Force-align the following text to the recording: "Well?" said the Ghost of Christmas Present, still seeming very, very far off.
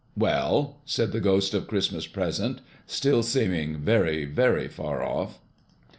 "Well?" 0.17 0.81
said 0.83 1.11
the 1.11 1.19
Ghost 1.21 1.53
of 1.53 1.67
Christmas 1.67 2.07
Present, 2.07 2.61
still 2.87 3.21
seeming 3.21 3.77
very, 3.77 4.25
very 4.25 4.67
far 4.67 5.03
off. 5.03 5.37